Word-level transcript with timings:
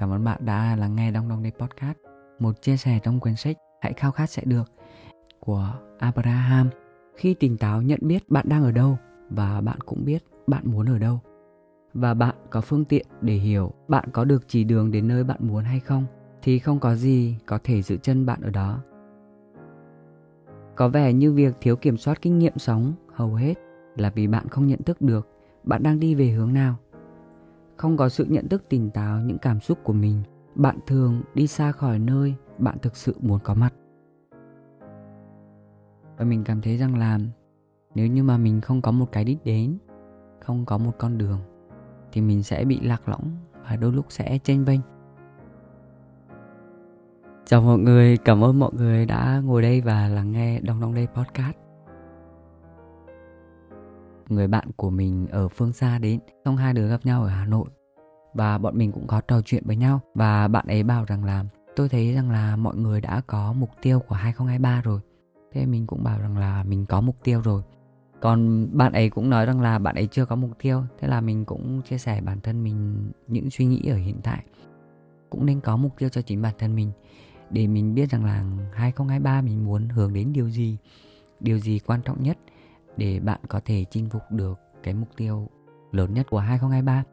Cảm 0.00 0.10
ơn 0.10 0.24
bạn 0.24 0.44
đã 0.44 0.76
lắng 0.76 0.96
nghe 0.96 1.10
Đông 1.10 1.28
Đông 1.28 1.42
Day 1.42 1.52
Podcast, 1.58 1.98
một 2.38 2.62
chia 2.62 2.76
sẻ 2.76 2.98
trong 3.02 3.20
quyển 3.20 3.36
sách 3.36 3.56
Hãy 3.80 3.92
khao 3.92 4.12
khát 4.12 4.30
sẽ 4.30 4.42
được 4.44 4.72
của 5.40 5.72
Abraham. 5.98 6.68
Khi 7.14 7.34
tỉnh 7.34 7.56
táo 7.56 7.82
nhận 7.82 7.98
biết 8.02 8.28
bạn 8.28 8.48
đang 8.48 8.64
ở 8.64 8.72
đâu 8.72 8.98
và 9.30 9.60
bạn 9.60 9.80
cũng 9.80 10.04
biết 10.04 10.24
bạn 10.46 10.62
muốn 10.64 10.86
ở 10.88 10.98
đâu. 10.98 11.20
Và 11.94 12.14
bạn 12.14 12.34
có 12.50 12.60
phương 12.60 12.84
tiện 12.84 13.06
để 13.20 13.34
hiểu 13.34 13.72
bạn 13.88 14.08
có 14.12 14.24
được 14.24 14.48
chỉ 14.48 14.64
đường 14.64 14.90
đến 14.90 15.08
nơi 15.08 15.24
bạn 15.24 15.38
muốn 15.40 15.64
hay 15.64 15.80
không 15.80 16.04
thì 16.42 16.58
không 16.58 16.80
có 16.80 16.94
gì 16.94 17.36
có 17.46 17.58
thể 17.64 17.82
giữ 17.82 17.96
chân 17.96 18.26
bạn 18.26 18.40
ở 18.42 18.50
đó. 18.50 18.80
Có 20.76 20.88
vẻ 20.88 21.12
như 21.12 21.32
việc 21.32 21.54
thiếu 21.60 21.76
kiểm 21.76 21.96
soát 21.96 22.22
kinh 22.22 22.38
nghiệm 22.38 22.58
sống 22.58 22.92
hầu 23.12 23.34
hết 23.34 23.54
là 23.96 24.10
vì 24.10 24.26
bạn 24.26 24.48
không 24.48 24.66
nhận 24.66 24.82
thức 24.82 25.02
được 25.02 25.28
bạn 25.64 25.82
đang 25.82 26.00
đi 26.00 26.14
về 26.14 26.28
hướng 26.28 26.52
nào 26.52 26.76
không 27.76 27.96
có 27.96 28.08
sự 28.08 28.24
nhận 28.24 28.48
thức 28.48 28.64
tỉnh 28.68 28.90
táo 28.90 29.20
những 29.20 29.38
cảm 29.38 29.60
xúc 29.60 29.78
của 29.84 29.92
mình. 29.92 30.22
Bạn 30.54 30.78
thường 30.86 31.22
đi 31.34 31.46
xa 31.46 31.72
khỏi 31.72 31.98
nơi 31.98 32.34
bạn 32.58 32.78
thực 32.82 32.96
sự 32.96 33.16
muốn 33.20 33.38
có 33.44 33.54
mặt. 33.54 33.74
Và 36.16 36.24
mình 36.24 36.44
cảm 36.44 36.60
thấy 36.60 36.76
rằng 36.76 36.98
là 36.98 37.18
nếu 37.94 38.06
như 38.06 38.22
mà 38.22 38.38
mình 38.38 38.60
không 38.60 38.82
có 38.82 38.90
một 38.90 39.12
cái 39.12 39.24
đích 39.24 39.44
đến, 39.44 39.78
không 40.40 40.64
có 40.64 40.78
một 40.78 40.92
con 40.98 41.18
đường, 41.18 41.38
thì 42.12 42.20
mình 42.20 42.42
sẽ 42.42 42.64
bị 42.64 42.80
lạc 42.80 43.08
lõng 43.08 43.30
và 43.64 43.76
đôi 43.76 43.92
lúc 43.92 44.06
sẽ 44.08 44.38
chênh 44.38 44.64
vênh. 44.64 44.80
Chào 47.44 47.62
mọi 47.62 47.78
người, 47.78 48.16
cảm 48.16 48.44
ơn 48.44 48.58
mọi 48.58 48.70
người 48.74 49.06
đã 49.06 49.42
ngồi 49.44 49.62
đây 49.62 49.80
và 49.80 50.08
lắng 50.08 50.32
nghe 50.32 50.60
đong 50.60 50.80
đông 50.80 50.94
đây 50.94 51.06
podcast 51.14 51.65
người 54.28 54.48
bạn 54.48 54.68
của 54.76 54.90
mình 54.90 55.26
ở 55.30 55.48
phương 55.48 55.72
xa 55.72 55.98
đến 55.98 56.20
xong 56.44 56.56
hai 56.56 56.74
đứa 56.74 56.88
gặp 56.88 57.00
nhau 57.04 57.22
ở 57.22 57.28
hà 57.28 57.46
nội. 57.46 57.68
Và 58.34 58.58
bọn 58.58 58.78
mình 58.78 58.92
cũng 58.92 59.06
có 59.06 59.20
trò 59.20 59.40
chuyện 59.44 59.62
với 59.66 59.76
nhau. 59.76 60.00
Và 60.14 60.48
bạn 60.48 60.66
ấy 60.66 60.82
bảo 60.82 61.04
rằng 61.04 61.24
là, 61.24 61.44
tôi 61.76 61.88
thấy 61.88 62.12
rằng 62.12 62.30
là 62.30 62.56
mọi 62.56 62.76
người 62.76 63.00
đã 63.00 63.20
có 63.26 63.52
mục 63.52 63.70
tiêu 63.82 64.00
của 64.00 64.14
2023 64.14 64.80
rồi. 64.84 65.00
Thế 65.52 65.66
mình 65.66 65.86
cũng 65.86 66.04
bảo 66.04 66.18
rằng 66.18 66.38
là 66.38 66.64
mình 66.64 66.86
có 66.86 67.00
mục 67.00 67.16
tiêu 67.24 67.40
rồi. 67.44 67.62
Còn 68.20 68.68
bạn 68.72 68.92
ấy 68.92 69.10
cũng 69.10 69.30
nói 69.30 69.46
rằng 69.46 69.60
là 69.60 69.78
bạn 69.78 69.94
ấy 69.94 70.06
chưa 70.06 70.24
có 70.24 70.36
mục 70.36 70.50
tiêu. 70.62 70.82
Thế 70.98 71.08
là 71.08 71.20
mình 71.20 71.44
cũng 71.44 71.82
chia 71.82 71.98
sẻ 71.98 72.20
bản 72.20 72.40
thân 72.40 72.64
mình 72.64 73.10
những 73.26 73.50
suy 73.50 73.64
nghĩ 73.64 73.88
ở 73.88 73.96
hiện 73.96 74.20
tại. 74.22 74.44
Cũng 75.30 75.46
nên 75.46 75.60
có 75.60 75.76
mục 75.76 75.94
tiêu 75.98 76.08
cho 76.08 76.22
chính 76.22 76.42
bản 76.42 76.54
thân 76.58 76.74
mình, 76.74 76.92
để 77.50 77.66
mình 77.66 77.94
biết 77.94 78.10
rằng 78.10 78.24
là 78.24 78.44
2023 78.72 79.40
mình 79.40 79.64
muốn 79.64 79.88
hướng 79.88 80.12
đến 80.12 80.32
điều 80.32 80.50
gì. 80.50 80.78
Điều 81.40 81.58
gì 81.58 81.78
quan 81.86 82.00
trọng 82.02 82.22
nhất? 82.22 82.38
Để 82.96 83.20
bạn 83.20 83.40
có 83.48 83.60
thể 83.64 83.84
chinh 83.90 84.08
phục 84.10 84.22
được 84.30 84.60
cái 84.82 84.94
mục 84.94 85.08
tiêu 85.16 85.48
lớn 85.92 86.14
nhất 86.14 86.26
của 86.30 86.38
2023 86.38 87.04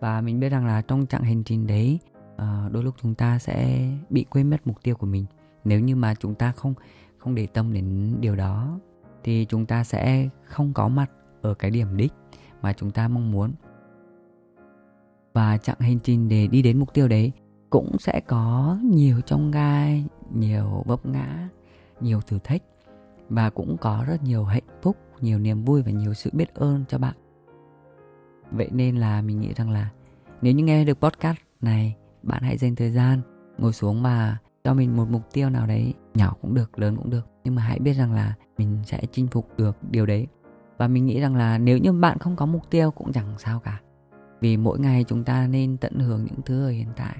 và 0.00 0.20
mình 0.20 0.40
biết 0.40 0.48
rằng 0.48 0.66
là 0.66 0.82
trong 0.82 1.06
chặng 1.06 1.22
hành 1.22 1.44
trình 1.44 1.66
đấy 1.66 1.98
ờ, 2.36 2.68
đôi 2.72 2.82
lúc 2.84 2.94
chúng 3.02 3.14
ta 3.14 3.38
sẽ 3.38 3.88
bị 4.10 4.24
quên 4.30 4.50
mất 4.50 4.66
mục 4.66 4.82
tiêu 4.82 4.94
của 4.94 5.06
mình. 5.06 5.24
Nếu 5.64 5.80
như 5.80 5.96
mà 5.96 6.14
chúng 6.14 6.34
ta 6.34 6.52
không 6.52 6.74
không 7.18 7.34
để 7.34 7.46
tâm 7.46 7.72
đến 7.72 8.16
điều 8.20 8.36
đó, 8.36 8.78
thì 9.24 9.46
chúng 9.48 9.66
ta 9.66 9.84
sẽ 9.84 10.28
không 10.44 10.72
có 10.72 10.88
mặt 10.88 11.10
ở 11.42 11.54
cái 11.54 11.70
điểm 11.70 11.96
đích 11.96 12.12
mà 12.62 12.72
chúng 12.72 12.90
ta 12.90 13.08
mong 13.08 13.30
muốn. 13.32 13.52
Và 15.32 15.58
chặng 15.58 15.80
hành 15.80 15.98
trình 16.02 16.28
để 16.28 16.46
đi 16.46 16.62
đến 16.62 16.78
mục 16.78 16.94
tiêu 16.94 17.08
đấy 17.08 17.32
cũng 17.70 17.98
sẽ 17.98 18.20
có 18.26 18.78
nhiều 18.84 19.20
trong 19.20 19.50
gai, 19.50 20.04
nhiều 20.34 20.82
vấp 20.86 21.06
ngã, 21.06 21.48
nhiều 22.00 22.20
thử 22.20 22.38
thách 22.44 22.62
và 23.28 23.50
cũng 23.50 23.76
có 23.76 24.04
rất 24.06 24.22
nhiều 24.22 24.44
hạnh 24.44 24.62
phúc 24.82 24.96
nhiều 25.22 25.38
niềm 25.38 25.64
vui 25.64 25.82
và 25.82 25.90
nhiều 25.90 26.14
sự 26.14 26.30
biết 26.32 26.54
ơn 26.54 26.84
cho 26.88 26.98
bạn. 26.98 27.14
Vậy 28.50 28.68
nên 28.72 28.96
là 28.96 29.22
mình 29.22 29.40
nghĩ 29.40 29.54
rằng 29.54 29.70
là 29.70 29.90
nếu 30.42 30.52
như 30.52 30.64
nghe 30.64 30.84
được 30.84 31.00
podcast 31.00 31.38
này, 31.60 31.96
bạn 32.22 32.42
hãy 32.42 32.56
dành 32.56 32.74
thời 32.74 32.90
gian 32.90 33.20
ngồi 33.58 33.72
xuống 33.72 34.02
và 34.02 34.36
cho 34.64 34.74
mình 34.74 34.96
một 34.96 35.08
mục 35.10 35.22
tiêu 35.32 35.50
nào 35.50 35.66
đấy, 35.66 35.94
nhỏ 36.14 36.34
cũng 36.42 36.54
được, 36.54 36.78
lớn 36.78 36.96
cũng 36.96 37.10
được. 37.10 37.26
Nhưng 37.44 37.54
mà 37.54 37.62
hãy 37.62 37.78
biết 37.78 37.92
rằng 37.92 38.12
là 38.12 38.34
mình 38.58 38.78
sẽ 38.84 39.02
chinh 39.12 39.26
phục 39.26 39.58
được 39.58 39.76
điều 39.90 40.06
đấy. 40.06 40.26
Và 40.78 40.88
mình 40.88 41.06
nghĩ 41.06 41.20
rằng 41.20 41.36
là 41.36 41.58
nếu 41.58 41.78
như 41.78 41.92
bạn 41.92 42.18
không 42.18 42.36
có 42.36 42.46
mục 42.46 42.70
tiêu 42.70 42.90
cũng 42.90 43.12
chẳng 43.12 43.38
sao 43.38 43.60
cả. 43.60 43.80
Vì 44.40 44.56
mỗi 44.56 44.78
ngày 44.78 45.04
chúng 45.04 45.24
ta 45.24 45.46
nên 45.46 45.76
tận 45.76 45.98
hưởng 45.98 46.24
những 46.24 46.42
thứ 46.44 46.66
ở 46.66 46.70
hiện 46.70 46.88
tại. 46.96 47.16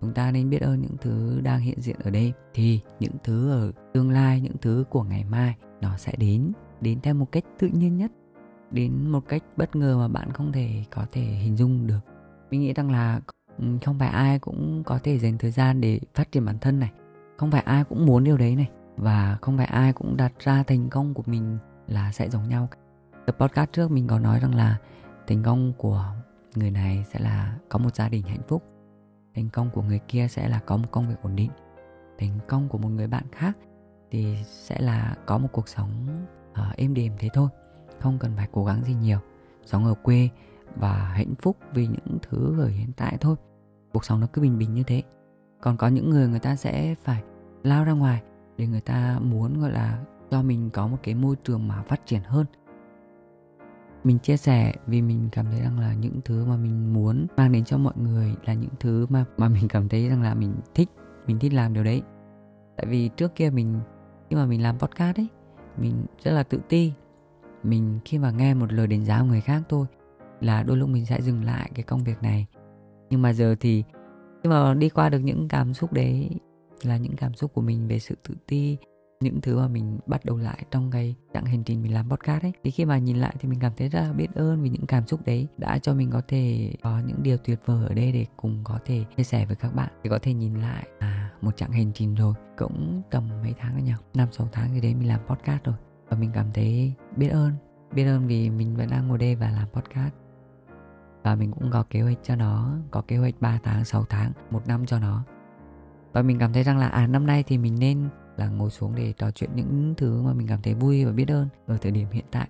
Chúng 0.00 0.14
ta 0.14 0.30
nên 0.30 0.50
biết 0.50 0.62
ơn 0.62 0.80
những 0.80 0.96
thứ 1.00 1.40
đang 1.40 1.60
hiện 1.60 1.80
diện 1.80 1.96
ở 2.04 2.10
đây. 2.10 2.32
Thì 2.54 2.80
những 3.00 3.12
thứ 3.24 3.50
ở 3.50 3.72
tương 3.94 4.10
lai, 4.10 4.40
những 4.40 4.56
thứ 4.60 4.84
của 4.90 5.02
ngày 5.02 5.24
mai, 5.24 5.54
nó 5.80 5.96
sẽ 5.96 6.12
đến 6.18 6.52
đến 6.82 7.00
theo 7.00 7.14
một 7.14 7.32
cách 7.32 7.44
tự 7.58 7.68
nhiên 7.68 7.96
nhất, 7.96 8.12
đến 8.70 9.06
một 9.10 9.28
cách 9.28 9.42
bất 9.56 9.76
ngờ 9.76 9.98
mà 9.98 10.08
bạn 10.08 10.32
không 10.32 10.52
thể 10.52 10.84
có 10.90 11.06
thể 11.12 11.22
hình 11.22 11.56
dung 11.56 11.86
được. 11.86 12.00
Mình 12.50 12.60
nghĩ 12.60 12.72
rằng 12.72 12.90
là 12.90 13.20
ừ, 13.58 13.64
không 13.84 13.98
phải 13.98 14.08
ai 14.08 14.38
cũng 14.38 14.82
có 14.86 14.98
thể 14.98 15.18
dành 15.18 15.38
thời 15.38 15.50
gian 15.50 15.80
để 15.80 16.00
phát 16.14 16.32
triển 16.32 16.44
bản 16.44 16.58
thân 16.58 16.78
này. 16.78 16.92
Không 17.36 17.50
phải 17.50 17.62
ai 17.62 17.84
cũng 17.84 18.06
muốn 18.06 18.24
điều 18.24 18.36
đấy 18.36 18.56
này. 18.56 18.70
Và 18.96 19.38
không 19.40 19.56
phải 19.56 19.66
ai 19.66 19.92
cũng 19.92 20.16
đặt 20.16 20.32
ra 20.38 20.62
thành 20.62 20.88
công 20.90 21.14
của 21.14 21.22
mình 21.26 21.58
là 21.86 22.12
sẽ 22.12 22.28
giống 22.30 22.48
nhau 22.48 22.68
tập 23.26 23.36
podcast 23.38 23.72
trước 23.72 23.90
mình 23.90 24.06
có 24.06 24.18
nói 24.18 24.40
rằng 24.40 24.54
là 24.54 24.76
thành 25.26 25.42
công 25.42 25.72
của 25.78 26.04
người 26.54 26.70
này 26.70 27.04
sẽ 27.12 27.20
là 27.20 27.56
có 27.68 27.78
một 27.78 27.94
gia 27.94 28.08
đình 28.08 28.22
hạnh 28.22 28.42
phúc. 28.48 28.62
Thành 29.34 29.48
công 29.48 29.70
của 29.70 29.82
người 29.82 30.00
kia 30.08 30.26
sẽ 30.30 30.48
là 30.48 30.60
có 30.66 30.76
một 30.76 30.88
công 30.90 31.08
việc 31.08 31.14
ổn 31.22 31.36
định. 31.36 31.50
Thành 32.18 32.38
công 32.48 32.68
của 32.68 32.78
một 32.78 32.88
người 32.88 33.06
bạn 33.06 33.24
khác 33.32 33.58
thì 34.10 34.36
sẽ 34.44 34.80
là 34.80 35.16
có 35.26 35.38
một 35.38 35.48
cuộc 35.52 35.68
sống 35.68 36.24
à, 36.52 36.74
êm 36.76 36.94
đềm 36.94 37.12
thế 37.18 37.28
thôi 37.34 37.48
không 38.02 38.18
cần 38.18 38.32
phải 38.36 38.48
cố 38.52 38.64
gắng 38.64 38.84
gì 38.84 38.94
nhiều. 38.94 39.18
Sống 39.64 39.84
ở 39.84 39.94
quê 39.94 40.28
và 40.76 40.92
hạnh 40.92 41.34
phúc 41.42 41.56
vì 41.74 41.86
những 41.86 42.18
thứ 42.22 42.60
ở 42.60 42.66
hiện 42.66 42.92
tại 42.96 43.16
thôi. 43.20 43.36
Cuộc 43.92 44.04
sống 44.04 44.20
nó 44.20 44.26
cứ 44.32 44.42
bình 44.42 44.58
bình 44.58 44.74
như 44.74 44.82
thế. 44.82 45.02
Còn 45.60 45.76
có 45.76 45.88
những 45.88 46.10
người 46.10 46.28
người 46.28 46.38
ta 46.38 46.56
sẽ 46.56 46.94
phải 47.02 47.22
lao 47.62 47.84
ra 47.84 47.92
ngoài 47.92 48.22
để 48.56 48.66
người 48.66 48.80
ta 48.80 49.18
muốn 49.22 49.60
gọi 49.60 49.72
là 49.72 50.04
cho 50.30 50.42
mình 50.42 50.70
có 50.70 50.86
một 50.86 50.96
cái 51.02 51.14
môi 51.14 51.36
trường 51.44 51.68
mà 51.68 51.82
phát 51.82 52.06
triển 52.06 52.22
hơn. 52.22 52.46
Mình 54.04 54.18
chia 54.18 54.36
sẻ 54.36 54.74
vì 54.86 55.02
mình 55.02 55.28
cảm 55.32 55.46
thấy 55.50 55.60
rằng 55.60 55.78
là 55.78 55.94
những 55.94 56.20
thứ 56.24 56.44
mà 56.44 56.56
mình 56.56 56.92
muốn 56.92 57.26
mang 57.36 57.52
đến 57.52 57.64
cho 57.64 57.78
mọi 57.78 57.94
người 57.96 58.34
là 58.44 58.54
những 58.54 58.70
thứ 58.80 59.06
mà 59.10 59.24
mà 59.36 59.48
mình 59.48 59.68
cảm 59.68 59.88
thấy 59.88 60.08
rằng 60.08 60.22
là 60.22 60.34
mình 60.34 60.54
thích 60.74 60.88
mình 61.26 61.38
thích 61.38 61.52
làm 61.52 61.74
điều 61.74 61.84
đấy. 61.84 62.02
Tại 62.76 62.86
vì 62.86 63.08
trước 63.08 63.34
kia 63.34 63.50
mình 63.50 63.80
khi 64.30 64.36
mà 64.36 64.46
mình 64.46 64.62
làm 64.62 64.78
podcast 64.78 65.16
ấy 65.16 65.28
mình 65.76 66.06
rất 66.24 66.32
là 66.32 66.42
tự 66.42 66.60
ti. 66.68 66.92
Mình 67.62 67.98
khi 68.04 68.18
mà 68.18 68.30
nghe 68.30 68.54
một 68.54 68.72
lời 68.72 68.86
đánh 68.86 69.04
giá 69.04 69.20
của 69.20 69.26
người 69.26 69.40
khác 69.40 69.62
thôi 69.68 69.86
là 70.40 70.62
đôi 70.62 70.76
lúc 70.76 70.88
mình 70.88 71.06
sẽ 71.06 71.20
dừng 71.20 71.44
lại 71.44 71.70
cái 71.74 71.82
công 71.82 72.04
việc 72.04 72.22
này. 72.22 72.46
Nhưng 73.10 73.22
mà 73.22 73.32
giờ 73.32 73.56
thì 73.60 73.84
khi 74.42 74.50
mà 74.50 74.74
đi 74.74 74.88
qua 74.88 75.08
được 75.08 75.18
những 75.18 75.48
cảm 75.48 75.74
xúc 75.74 75.92
đấy 75.92 76.30
là 76.82 76.96
những 76.96 77.16
cảm 77.16 77.34
xúc 77.34 77.54
của 77.54 77.60
mình 77.60 77.88
về 77.88 77.98
sự 77.98 78.14
tự 78.28 78.34
ti, 78.46 78.76
những 79.20 79.40
thứ 79.40 79.58
mà 79.58 79.68
mình 79.68 79.98
bắt 80.06 80.24
đầu 80.24 80.36
lại 80.36 80.64
trong 80.70 80.90
cái 80.90 81.14
chặng 81.34 81.44
hành 81.44 81.64
trình 81.64 81.82
mình 81.82 81.94
làm 81.94 82.10
podcast 82.10 82.42
ấy. 82.42 82.52
Thì 82.64 82.70
khi 82.70 82.84
mà 82.84 82.98
nhìn 82.98 83.16
lại 83.16 83.34
thì 83.40 83.48
mình 83.48 83.60
cảm 83.60 83.72
thấy 83.76 83.88
rất 83.88 84.00
là 84.00 84.12
biết 84.12 84.34
ơn 84.34 84.62
vì 84.62 84.68
những 84.68 84.86
cảm 84.86 85.06
xúc 85.06 85.20
đấy 85.26 85.46
đã 85.58 85.78
cho 85.78 85.94
mình 85.94 86.10
có 86.10 86.22
thể 86.28 86.72
có 86.82 87.00
những 87.06 87.22
điều 87.22 87.36
tuyệt 87.36 87.58
vời 87.66 87.86
ở 87.88 87.94
đây 87.94 88.12
để 88.12 88.26
cùng 88.36 88.60
có 88.64 88.78
thể 88.84 89.04
chia 89.16 89.22
sẻ 89.22 89.46
với 89.46 89.56
các 89.56 89.74
bạn 89.74 89.92
để 90.04 90.10
có 90.10 90.18
thể 90.22 90.34
nhìn 90.34 90.54
lại. 90.54 90.86
À 90.98 91.21
một 91.42 91.56
chặng 91.56 91.72
hành 91.72 91.92
trình 91.94 92.14
rồi, 92.14 92.34
cũng 92.58 93.02
tầm 93.10 93.28
mấy 93.42 93.54
tháng 93.58 93.72
rồi 93.72 93.82
nhỉ? 93.82 93.92
Năm, 94.14 94.28
sáu 94.32 94.48
tháng 94.52 94.74
gì 94.74 94.80
đấy 94.80 94.94
mình 94.94 95.08
làm 95.08 95.20
podcast 95.26 95.64
rồi. 95.64 95.74
Và 96.08 96.16
mình 96.16 96.30
cảm 96.34 96.46
thấy 96.54 96.94
biết 97.16 97.28
ơn 97.28 97.52
biết 97.94 98.04
ơn 98.04 98.26
vì 98.26 98.50
mình 98.50 98.76
vẫn 98.76 98.88
đang 98.90 99.08
ngồi 99.08 99.18
đây 99.18 99.34
và 99.34 99.50
làm 99.50 99.68
podcast. 99.68 100.14
Và 101.22 101.34
mình 101.34 101.52
cũng 101.52 101.70
có 101.70 101.84
kế 101.90 102.00
hoạch 102.00 102.18
cho 102.22 102.36
nó, 102.36 102.76
có 102.90 103.02
kế 103.08 103.16
hoạch 103.16 103.34
3 103.40 103.58
tháng 103.62 103.84
6 103.84 104.04
tháng, 104.08 104.32
một 104.50 104.66
năm 104.66 104.86
cho 104.86 104.98
nó. 104.98 105.24
Và 106.12 106.22
mình 106.22 106.38
cảm 106.38 106.52
thấy 106.52 106.62
rằng 106.62 106.78
là 106.78 106.88
à 106.88 107.06
năm 107.06 107.26
nay 107.26 107.42
thì 107.46 107.58
mình 107.58 107.76
nên 107.78 108.08
là 108.36 108.48
ngồi 108.48 108.70
xuống 108.70 108.94
để 108.94 109.12
trò 109.12 109.30
chuyện 109.30 109.50
những 109.54 109.94
thứ 109.96 110.22
mà 110.22 110.32
mình 110.32 110.46
cảm 110.46 110.62
thấy 110.62 110.74
vui 110.74 111.04
và 111.04 111.12
biết 111.12 111.28
ơn 111.28 111.48
ở 111.66 111.76
thời 111.76 111.92
điểm 111.92 112.08
hiện 112.12 112.24
tại. 112.30 112.48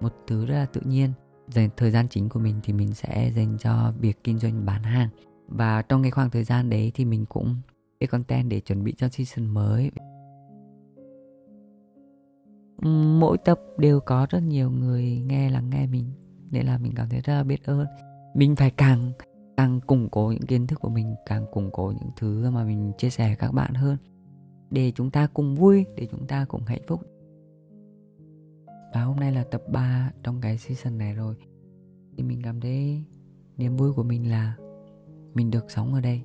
Một 0.00 0.14
thứ 0.26 0.46
rất 0.46 0.54
là 0.54 0.66
tự 0.66 0.80
nhiên. 0.84 1.12
Dành 1.48 1.68
thời 1.76 1.90
gian 1.90 2.08
chính 2.08 2.28
của 2.28 2.40
mình 2.40 2.60
thì 2.62 2.72
mình 2.72 2.94
sẽ 2.94 3.30
dành 3.34 3.58
cho 3.58 3.92
việc 4.00 4.24
kinh 4.24 4.38
doanh 4.38 4.66
bán 4.66 4.82
hàng. 4.82 5.08
Và 5.48 5.82
trong 5.82 6.02
cái 6.02 6.10
khoảng 6.10 6.30
thời 6.30 6.44
gian 6.44 6.70
đấy 6.70 6.92
thì 6.94 7.04
mình 7.04 7.26
cũng 7.26 7.56
cái 8.02 8.06
content 8.06 8.50
để 8.50 8.60
chuẩn 8.60 8.84
bị 8.84 8.94
cho 8.96 9.08
season 9.08 9.46
mới. 9.46 9.90
Ừ, 12.82 12.88
mỗi 13.20 13.38
tập 13.38 13.60
đều 13.78 14.00
có 14.00 14.26
rất 14.30 14.40
nhiều 14.40 14.70
người 14.70 15.22
nghe 15.26 15.50
lắng 15.50 15.70
nghe 15.70 15.86
mình, 15.86 16.12
nên 16.50 16.66
là 16.66 16.78
mình 16.78 16.92
cảm 16.96 17.08
thấy 17.08 17.20
rất 17.20 17.32
là 17.32 17.42
biết 17.42 17.64
ơn. 17.64 17.86
Mình 18.34 18.56
phải 18.56 18.70
càng 18.70 19.12
càng 19.56 19.80
củng 19.80 20.08
cố 20.08 20.32
những 20.32 20.46
kiến 20.46 20.66
thức 20.66 20.80
của 20.80 20.88
mình, 20.88 21.14
càng 21.26 21.46
củng 21.52 21.70
cố 21.72 21.92
những 22.00 22.10
thứ 22.16 22.50
mà 22.50 22.64
mình 22.64 22.92
chia 22.98 23.10
sẻ 23.10 23.26
với 23.26 23.36
các 23.36 23.52
bạn 23.52 23.74
hơn, 23.74 23.96
để 24.70 24.92
chúng 24.94 25.10
ta 25.10 25.26
cùng 25.26 25.54
vui, 25.54 25.86
để 25.96 26.06
chúng 26.10 26.26
ta 26.26 26.44
cùng 26.48 26.62
hạnh 26.62 26.82
phúc. 26.86 27.00
Và 28.94 29.02
hôm 29.02 29.16
nay 29.16 29.32
là 29.32 29.44
tập 29.44 29.62
3 29.68 30.12
trong 30.22 30.40
cái 30.40 30.58
season 30.58 30.98
này 30.98 31.14
rồi. 31.14 31.34
Thì 32.16 32.22
mình 32.22 32.42
cảm 32.42 32.60
thấy 32.60 33.04
niềm 33.56 33.76
vui 33.76 33.92
của 33.92 34.02
mình 34.02 34.30
là 34.30 34.56
mình 35.34 35.50
được 35.50 35.70
sống 35.70 35.94
ở 35.94 36.00
đây, 36.00 36.22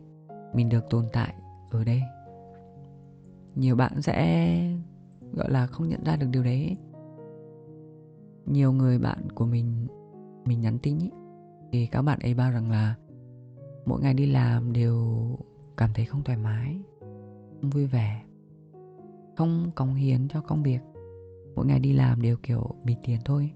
mình 0.53 0.69
được 0.69 0.89
tồn 0.89 1.06
tại 1.13 1.33
Ừ 1.71 1.79
ở 1.79 1.83
đây 1.83 2.01
nhiều 3.55 3.75
bạn 3.75 4.01
sẽ 4.01 4.57
gọi 5.33 5.51
là 5.51 5.67
không 5.67 5.89
nhận 5.89 6.03
ra 6.03 6.15
được 6.15 6.27
điều 6.31 6.43
đấy. 6.43 6.77
Nhiều 8.45 8.71
người 8.71 8.99
bạn 8.99 9.29
của 9.31 9.45
mình 9.45 9.87
mình 10.45 10.61
nhắn 10.61 10.79
tin 10.79 10.99
ý, 10.99 11.11
thì 11.71 11.85
các 11.85 12.01
bạn 12.01 12.19
ấy 12.19 12.33
bảo 12.33 12.51
rằng 12.51 12.71
là 12.71 12.95
mỗi 13.85 14.01
ngày 14.01 14.13
đi 14.13 14.25
làm 14.25 14.73
đều 14.73 15.29
cảm 15.77 15.89
thấy 15.93 16.05
không 16.05 16.23
thoải 16.23 16.37
mái 16.37 16.79
không 17.61 17.69
vui 17.69 17.87
vẻ 17.87 18.23
không 19.37 19.71
cống 19.75 19.95
hiến 19.95 20.27
cho 20.27 20.41
công 20.41 20.63
việc. 20.63 20.79
Mỗi 21.55 21.65
ngày 21.65 21.79
đi 21.79 21.93
làm 21.93 22.21
đều 22.21 22.37
kiểu 22.43 22.75
bị 22.83 22.95
tiền 23.03 23.19
thôi. 23.25 23.51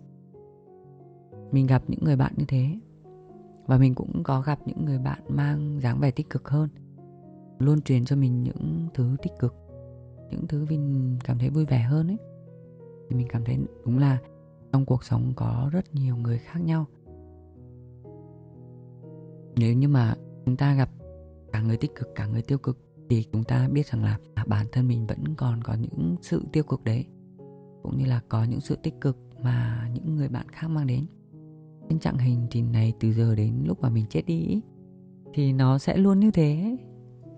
Mình 1.51 1.67
gặp 1.67 1.83
những 1.87 2.03
người 2.03 2.15
bạn 2.15 2.33
như 2.37 2.45
thế 2.47 2.79
và 3.65 3.77
mình 3.77 3.95
cũng 3.95 4.23
có 4.23 4.41
gặp 4.41 4.59
những 4.65 4.85
người 4.85 4.99
bạn 4.99 5.21
mang 5.29 5.79
dáng 5.81 5.99
vẻ 5.99 6.11
tích 6.11 6.29
cực 6.29 6.49
hơn 6.49 6.69
luôn 7.61 7.81
truyền 7.81 8.05
cho 8.05 8.15
mình 8.15 8.43
những 8.43 8.87
thứ 8.93 9.15
tích 9.23 9.33
cực, 9.39 9.55
những 10.31 10.47
thứ 10.47 10.65
mình 10.69 11.17
cảm 11.23 11.37
thấy 11.37 11.49
vui 11.49 11.65
vẻ 11.65 11.79
hơn 11.79 12.07
ấy. 12.07 12.17
Thì 13.09 13.15
mình 13.15 13.27
cảm 13.29 13.43
thấy 13.43 13.57
đúng 13.85 13.97
là 13.97 14.17
trong 14.71 14.85
cuộc 14.85 15.03
sống 15.03 15.33
có 15.35 15.69
rất 15.71 15.95
nhiều 15.95 16.15
người 16.15 16.37
khác 16.37 16.59
nhau. 16.59 16.85
Nếu 19.55 19.73
như 19.73 19.87
mà 19.87 20.15
chúng 20.45 20.57
ta 20.57 20.75
gặp 20.75 20.89
cả 21.51 21.61
người 21.61 21.77
tích 21.77 21.95
cực, 21.95 22.07
cả 22.15 22.27
người 22.27 22.41
tiêu 22.41 22.57
cực, 22.57 22.77
thì 23.09 23.25
chúng 23.31 23.43
ta 23.43 23.69
biết 23.71 23.87
rằng 23.87 24.03
là 24.03 24.17
bản 24.47 24.65
thân 24.71 24.87
mình 24.87 25.07
vẫn 25.07 25.35
còn 25.37 25.63
có 25.63 25.73
những 25.73 26.15
sự 26.21 26.43
tiêu 26.51 26.63
cực 26.63 26.83
đấy, 26.83 27.05
cũng 27.83 27.97
như 27.97 28.05
là 28.05 28.21
có 28.29 28.43
những 28.43 28.61
sự 28.61 28.77
tích 28.83 29.01
cực 29.01 29.17
mà 29.43 29.89
những 29.93 30.15
người 30.15 30.29
bạn 30.29 30.49
khác 30.49 30.67
mang 30.67 30.87
đến. 30.87 31.05
Trên 31.89 31.99
chặng 31.99 32.17
hành 32.17 32.47
trình 32.49 32.71
này 32.71 32.93
từ 32.99 33.13
giờ 33.13 33.35
đến 33.35 33.63
lúc 33.65 33.81
mà 33.81 33.89
mình 33.89 34.05
chết 34.09 34.21
đi 34.25 34.61
thì 35.33 35.53
nó 35.53 35.77
sẽ 35.77 35.97
luôn 35.97 36.19
như 36.19 36.31
thế 36.31 36.77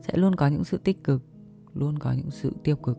sẽ 0.08 0.18
luôn 0.18 0.36
có 0.36 0.48
những 0.48 0.64
sự 0.64 0.78
tích 0.78 1.04
cực 1.04 1.24
luôn 1.74 2.00
có 2.00 2.12
những 2.12 2.32
sự 2.32 2.54
tiêu 2.64 2.76
cực. 2.76 2.98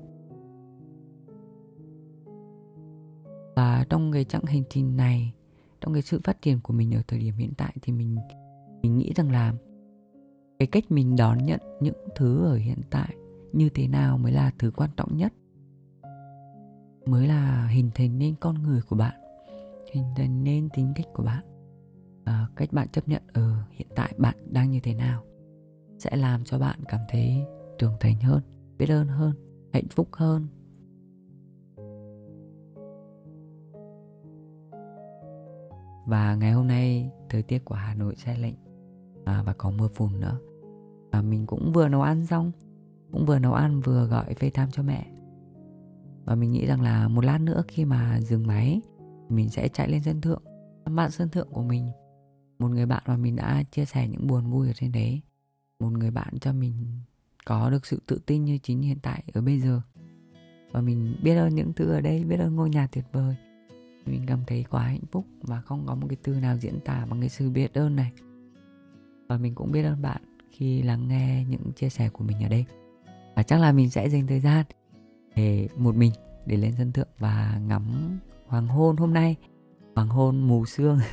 Và 3.56 3.86
trong 3.90 4.12
cái 4.12 4.24
chặng 4.24 4.44
hành 4.44 4.62
trình 4.70 4.96
này 4.96 5.34
trong 5.80 5.92
cái 5.92 6.02
sự 6.02 6.20
phát 6.24 6.42
triển 6.42 6.60
của 6.60 6.72
mình 6.72 6.94
ở 6.94 7.02
thời 7.08 7.18
điểm 7.18 7.34
hiện 7.34 7.52
tại 7.56 7.74
thì 7.82 7.92
mình 7.92 8.16
mình 8.82 8.98
nghĩ 8.98 9.12
rằng 9.16 9.30
là 9.30 9.54
cái 10.58 10.66
cách 10.66 10.84
mình 10.90 11.16
đón 11.16 11.38
nhận 11.44 11.60
những 11.80 11.94
thứ 12.16 12.44
ở 12.44 12.54
hiện 12.54 12.78
tại 12.90 13.16
như 13.52 13.68
thế 13.68 13.88
nào 13.88 14.18
mới 14.18 14.32
là 14.32 14.52
thứ 14.58 14.70
quan 14.76 14.90
trọng 14.96 15.16
nhất 15.16 15.32
mới 17.06 17.28
là 17.28 17.66
hình 17.66 17.90
thành 17.94 18.18
nên 18.18 18.34
con 18.40 18.62
người 18.62 18.80
của 18.88 18.96
bạn 18.96 19.14
hình 19.92 20.04
thành 20.16 20.44
nên 20.44 20.68
tính 20.74 20.92
cách 20.96 21.06
của 21.14 21.22
bạn 21.22 21.44
à, 22.24 22.48
cách 22.56 22.72
bạn 22.72 22.88
chấp 22.88 23.08
nhận 23.08 23.22
ở 23.32 23.62
hiện 23.70 23.88
tại 23.94 24.14
bạn 24.18 24.36
đang 24.50 24.70
như 24.70 24.80
thế 24.80 24.94
nào 24.94 25.24
sẽ 26.04 26.16
làm 26.16 26.44
cho 26.44 26.58
bạn 26.58 26.78
cảm 26.88 27.00
thấy 27.08 27.44
trưởng 27.78 27.92
thành 28.00 28.20
hơn 28.20 28.42
biết 28.78 28.88
ơn 28.88 29.08
hơn 29.08 29.34
hạnh 29.72 29.88
phúc 29.90 30.08
hơn. 30.12 30.46
Và 36.06 36.34
ngày 36.34 36.52
hôm 36.52 36.66
nay 36.66 37.10
thời 37.28 37.42
tiết 37.42 37.64
của 37.64 37.74
hà 37.74 37.94
nội 37.94 38.14
sẽ 38.16 38.38
lạnh 38.38 38.54
à, 39.24 39.42
và 39.46 39.52
có 39.52 39.70
mưa 39.70 39.88
phùn 39.94 40.20
nữa. 40.20 40.38
Và 41.12 41.22
mình 41.22 41.46
cũng 41.46 41.72
vừa 41.72 41.88
nấu 41.88 42.02
ăn 42.02 42.26
xong 42.26 42.52
cũng 43.12 43.26
vừa 43.26 43.38
nấu 43.38 43.52
ăn 43.52 43.80
vừa 43.80 44.06
gọi 44.06 44.34
FaceTime 44.34 44.70
cho 44.72 44.82
mẹ. 44.82 45.06
Và 46.24 46.34
mình 46.34 46.52
nghĩ 46.52 46.66
rằng 46.66 46.80
là 46.80 47.08
một 47.08 47.24
lát 47.24 47.40
nữa 47.40 47.62
khi 47.68 47.84
mà 47.84 48.20
dừng 48.20 48.46
máy 48.46 48.80
mình 49.28 49.48
sẽ 49.48 49.68
chạy 49.68 49.88
lên 49.88 50.02
sân 50.02 50.20
thượng 50.20 50.42
bạn 50.90 51.10
sân 51.10 51.28
thượng 51.28 51.48
của 51.50 51.62
mình. 51.62 51.90
Một 52.58 52.68
người 52.68 52.86
bạn 52.86 53.02
mà 53.06 53.16
mình 53.16 53.36
đã 53.36 53.62
chia 53.70 53.84
sẻ 53.84 54.08
những 54.08 54.26
buồn 54.26 54.50
vui 54.50 54.66
ở 54.66 54.72
trên 54.72 54.92
đấy 54.92 55.22
một 55.80 55.90
người 55.90 56.10
bạn 56.10 56.38
cho 56.40 56.52
mình 56.52 56.72
có 57.44 57.70
được 57.70 57.86
sự 57.86 58.02
tự 58.06 58.20
tin 58.26 58.44
như 58.44 58.58
chính 58.62 58.82
hiện 58.82 58.98
tại 59.02 59.24
ở 59.34 59.40
bây 59.40 59.60
giờ. 59.60 59.80
Và 60.72 60.80
mình 60.80 61.16
biết 61.22 61.34
ơn 61.34 61.54
những 61.54 61.72
thứ 61.72 61.90
ở 61.90 62.00
đây, 62.00 62.24
biết 62.24 62.36
ơn 62.36 62.56
ngôi 62.56 62.70
nhà 62.70 62.86
tuyệt 62.86 63.04
vời. 63.12 63.34
Mình 64.06 64.24
cảm 64.26 64.44
thấy 64.46 64.64
quá 64.70 64.82
hạnh 64.82 65.06
phúc 65.12 65.26
và 65.42 65.60
không 65.60 65.86
có 65.86 65.94
một 65.94 66.06
cái 66.08 66.16
từ 66.22 66.34
nào 66.34 66.56
diễn 66.56 66.80
tả 66.80 67.06
bằng 67.10 67.20
cái 67.20 67.28
sự 67.28 67.50
biết 67.50 67.74
ơn 67.74 67.96
này. 67.96 68.12
Và 69.28 69.38
mình 69.38 69.54
cũng 69.54 69.72
biết 69.72 69.82
ơn 69.82 70.02
bạn 70.02 70.22
khi 70.50 70.82
lắng 70.82 71.08
nghe 71.08 71.44
những 71.48 71.72
chia 71.72 71.88
sẻ 71.88 72.08
của 72.08 72.24
mình 72.24 72.42
ở 72.42 72.48
đây. 72.48 72.64
Và 73.34 73.42
chắc 73.42 73.60
là 73.60 73.72
mình 73.72 73.90
sẽ 73.90 74.08
dành 74.08 74.26
thời 74.26 74.40
gian 74.40 74.64
để 75.36 75.68
một 75.76 75.96
mình 75.96 76.12
để 76.46 76.56
lên 76.56 76.74
sân 76.78 76.92
thượng 76.92 77.08
và 77.18 77.60
ngắm 77.66 78.18
hoàng 78.46 78.68
hôn 78.68 78.96
hôm 78.96 79.14
nay. 79.14 79.36
Hoàng 79.94 80.08
hôn 80.08 80.48
mù 80.48 80.66
sương. 80.66 80.98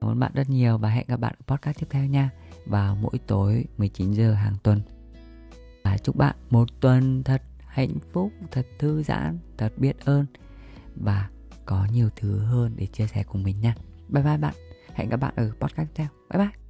Cảm 0.00 0.10
ơn 0.10 0.18
bạn 0.18 0.32
rất 0.34 0.50
nhiều 0.50 0.78
và 0.78 0.88
hẹn 0.88 1.04
gặp 1.08 1.20
bạn 1.20 1.34
ở 1.38 1.56
podcast 1.56 1.78
tiếp 1.78 1.86
theo 1.90 2.06
nha 2.06 2.30
vào 2.66 2.96
mỗi 2.96 3.18
tối 3.26 3.64
19 3.78 4.12
giờ 4.12 4.32
hàng 4.32 4.54
tuần. 4.62 4.80
Và 5.84 5.98
chúc 5.98 6.16
bạn 6.16 6.36
một 6.50 6.68
tuần 6.80 7.22
thật 7.22 7.42
hạnh 7.66 7.98
phúc, 8.12 8.32
thật 8.50 8.66
thư 8.78 9.02
giãn, 9.02 9.38
thật 9.58 9.72
biết 9.76 10.04
ơn 10.04 10.26
và 10.96 11.28
có 11.66 11.86
nhiều 11.92 12.08
thứ 12.16 12.38
hơn 12.38 12.72
để 12.76 12.86
chia 12.86 13.06
sẻ 13.06 13.22
cùng 13.22 13.42
mình 13.42 13.60
nha. 13.60 13.74
Bye 14.08 14.24
bye 14.24 14.36
bạn. 14.36 14.54
Hẹn 14.94 15.08
gặp 15.08 15.16
bạn 15.16 15.34
ở 15.36 15.50
podcast 15.60 15.88
tiếp 15.88 15.92
theo. 15.94 16.08
Bye 16.30 16.38
bye. 16.38 16.65